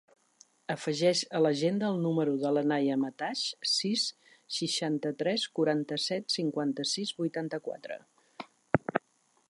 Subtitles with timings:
[0.75, 4.07] Afegeix a l'agenda el número de la Naia Mataix: sis,
[4.57, 8.01] seixanta-tres, quaranta-set, cinquanta-sis, vuitanta-quatre.